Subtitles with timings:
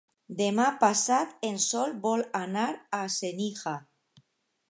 [0.37, 2.65] Demà passat en Sol vol anar
[3.01, 3.77] a Senija.